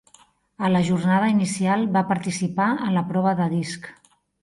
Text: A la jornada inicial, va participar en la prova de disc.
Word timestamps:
A 0.67 0.71
la 0.75 0.81
jornada 0.87 1.27
inicial, 1.35 1.85
va 1.99 2.05
participar 2.15 2.73
en 2.89 3.01
la 3.01 3.07
prova 3.15 3.39
de 3.45 3.51
disc. 3.57 3.91